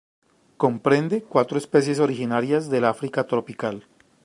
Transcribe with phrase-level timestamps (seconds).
[0.57, 3.85] Comprende cuatro especies originarias del África tropical.